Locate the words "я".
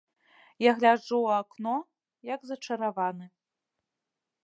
0.65-0.71